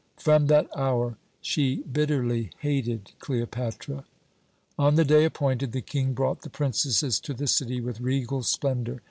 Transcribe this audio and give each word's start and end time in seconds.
"From 0.17 0.47
that 0.47 0.67
hour 0.75 1.15
she 1.43 1.83
bitterly 1.83 2.49
hated 2.61 3.11
Cleopatra. 3.19 4.03
"On 4.79 4.95
the 4.95 5.05
day 5.05 5.25
appointed, 5.25 5.73
the 5.73 5.81
King 5.81 6.13
brought 6.13 6.41
the 6.41 6.49
princesses 6.49 7.19
to 7.19 7.35
the 7.35 7.45
city 7.45 7.79
with 7.79 8.01
regal 8.01 8.41
splendour. 8.41 8.99